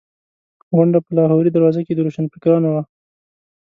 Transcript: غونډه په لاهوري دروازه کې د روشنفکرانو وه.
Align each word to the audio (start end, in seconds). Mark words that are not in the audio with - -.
غونډه 0.75 0.99
په 1.05 1.11
لاهوري 1.17 1.51
دروازه 1.53 1.81
کې 1.85 1.93
د 1.95 1.99
روشنفکرانو 2.05 2.67
وه. 2.73 2.83